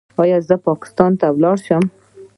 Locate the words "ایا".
0.21-0.37